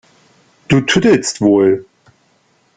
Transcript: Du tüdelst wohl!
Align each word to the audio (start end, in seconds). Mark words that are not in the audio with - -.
Du 0.69 0.81
tüdelst 0.85 1.41
wohl! 1.41 1.85